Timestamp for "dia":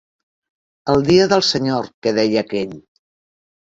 1.11-1.29